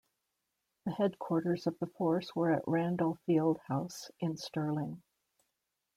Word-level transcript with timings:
The 0.85 0.93
headquarters 0.93 1.67
of 1.67 1.77
the 1.77 1.85
force 1.85 2.35
were 2.35 2.51
at 2.51 2.67
Randolphfield 2.67 3.59
House 3.67 4.09
in 4.19 4.35
Stirling. 4.35 5.03